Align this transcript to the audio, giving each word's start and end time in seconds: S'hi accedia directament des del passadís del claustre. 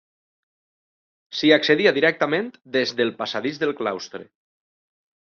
S'hi 1.39 1.51
accedia 1.57 1.93
directament 1.97 2.47
des 2.77 2.95
del 3.03 3.13
passadís 3.21 3.61
del 3.65 3.75
claustre. 3.83 4.23